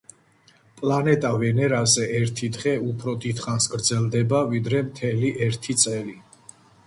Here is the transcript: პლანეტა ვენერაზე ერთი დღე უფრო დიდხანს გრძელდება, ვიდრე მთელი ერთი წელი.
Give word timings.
პლანეტა 0.77 1.29
ვენერაზე 1.43 2.07
ერთი 2.19 2.49
დღე 2.55 2.73
უფრო 2.87 3.13
დიდხანს 3.25 3.69
გრძელდება, 3.75 4.41
ვიდრე 4.53 4.83
მთელი 4.91 5.31
ერთი 5.49 5.77
წელი. 5.85 6.19